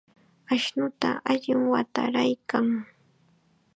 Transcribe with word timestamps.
Ashnuta 0.53 1.09
allim 1.31 1.61
watayarqan. 1.73 2.67